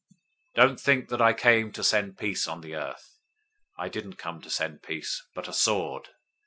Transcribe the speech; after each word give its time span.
010:034 0.55 0.55
"Don't 0.55 0.79
think 0.79 1.09
that 1.09 1.21
I 1.21 1.31
came 1.31 1.71
to 1.73 1.83
send 1.83 2.17
peace 2.17 2.47
on 2.47 2.61
the 2.61 2.73
earth. 2.73 3.19
I 3.77 3.87
didn't 3.87 4.17
come 4.17 4.41
to 4.41 4.49
send 4.49 4.81
peace, 4.81 5.27
but 5.35 5.47
a 5.47 5.53
sword. 5.53 6.09